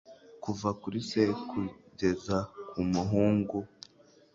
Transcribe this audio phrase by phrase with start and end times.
[0.43, 2.37] Kuva kuri se kugeza
[2.69, 3.57] ku muhungu